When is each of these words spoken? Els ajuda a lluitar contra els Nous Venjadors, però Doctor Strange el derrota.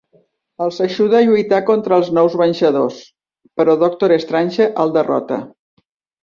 Els 0.67 0.77
ajuda 0.85 1.17
a 1.19 1.25
lluitar 1.27 1.59
contra 1.67 1.99
els 2.01 2.09
Nous 2.19 2.37
Venjadors, 2.43 3.03
però 3.61 3.77
Doctor 3.85 4.15
Strange 4.25 4.69
el 4.87 4.97
derrota. 4.99 5.41